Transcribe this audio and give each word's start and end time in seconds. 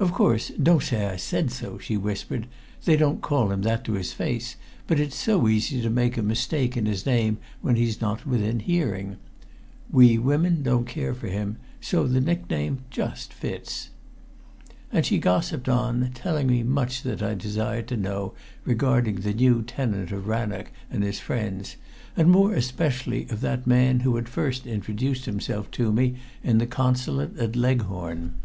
"Of 0.00 0.10
course, 0.10 0.50
don't 0.52 0.82
say 0.82 1.04
I 1.04 1.16
said 1.16 1.50
so," 1.50 1.76
she 1.78 1.98
whispered. 1.98 2.46
"They 2.86 2.96
don't 2.96 3.20
call 3.20 3.52
him 3.52 3.60
that 3.60 3.84
to 3.84 3.92
his 3.92 4.10
face, 4.10 4.56
but 4.86 4.98
it's 4.98 5.16
so 5.16 5.48
easy 5.48 5.82
to 5.82 5.90
make 5.90 6.16
a 6.16 6.22
mistake 6.22 6.78
in 6.78 6.86
his 6.86 7.04
name 7.04 7.36
when 7.60 7.76
he's 7.76 8.00
not 8.00 8.26
within 8.26 8.60
hearing. 8.60 9.18
We 9.92 10.16
women 10.16 10.62
don't 10.62 10.86
care 10.86 11.12
for 11.12 11.26
him, 11.26 11.58
so 11.78 12.06
the 12.06 12.22
nickname 12.22 12.84
just 12.88 13.34
fits." 13.34 13.90
And 14.90 15.04
she 15.04 15.18
gossiped 15.18 15.68
on, 15.68 16.10
telling 16.14 16.46
me 16.46 16.62
much 16.62 17.02
that 17.02 17.22
I 17.22 17.34
desired 17.34 17.86
to 17.88 17.98
know 17.98 18.32
regarding 18.64 19.16
the 19.16 19.34
new 19.34 19.60
tenant 19.62 20.10
of 20.10 20.26
Rannoch 20.26 20.70
and 20.90 21.02
his 21.02 21.20
friends, 21.20 21.76
and 22.16 22.30
more 22.30 22.54
especially 22.54 23.28
of 23.28 23.42
that 23.42 23.66
man 23.66 24.00
who 24.00 24.16
had 24.16 24.26
first 24.30 24.66
introduced 24.66 25.26
himself 25.26 25.70
to 25.72 25.92
me 25.92 26.16
in 26.42 26.56
the 26.56 26.66
Consulate 26.66 27.38
at 27.38 27.54
Leghorn. 27.56 28.36